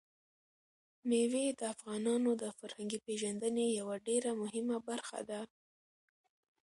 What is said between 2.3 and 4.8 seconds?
د فرهنګي پیژندنې یوه ډېره مهمه